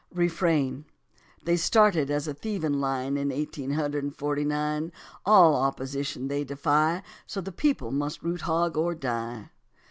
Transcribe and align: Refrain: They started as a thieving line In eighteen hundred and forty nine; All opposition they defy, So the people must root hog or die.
Refrain: 0.15 0.85
They 1.43 1.55
started 1.55 2.09
as 2.09 2.27
a 2.27 2.33
thieving 2.33 2.79
line 2.81 3.17
In 3.17 3.31
eighteen 3.31 3.69
hundred 3.73 4.03
and 4.03 4.17
forty 4.17 4.43
nine; 4.43 4.91
All 5.27 5.53
opposition 5.53 6.27
they 6.27 6.43
defy, 6.43 7.03
So 7.27 7.39
the 7.39 7.51
people 7.51 7.91
must 7.91 8.23
root 8.23 8.41
hog 8.41 8.77
or 8.77 8.95
die. 8.95 9.51